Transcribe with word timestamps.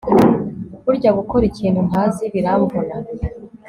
burya 0.85 1.11
gukora 1.19 1.43
ibintu 1.51 1.81
ntazi 1.89 2.23
biramvuna 2.33 2.95